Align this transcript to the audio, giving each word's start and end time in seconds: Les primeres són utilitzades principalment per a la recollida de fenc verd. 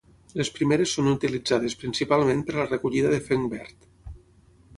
Les 0.39 0.49
primeres 0.53 0.93
són 0.97 1.09
utilitzades 1.11 1.75
principalment 1.83 2.41
per 2.49 2.57
a 2.57 2.61
la 2.61 2.67
recollida 2.73 3.13
de 3.17 3.21
fenc 3.29 3.53
verd. 3.57 3.89